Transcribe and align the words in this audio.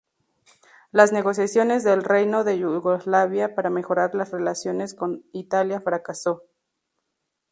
Les 0.97 1.11
negociaciones 1.13 1.83
del 1.83 2.03
Reino 2.03 2.43
de 2.43 2.57
Yugoslavia 2.57 3.53
para 3.53 3.69
mejorar 3.69 4.15
las 4.15 4.31
relaciones 4.31 4.95
con 4.95 5.23
Italia 5.31 5.79
fracasó. 5.79 6.41